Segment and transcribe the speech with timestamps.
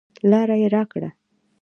[0.29, 1.09] لاره یې راکړه.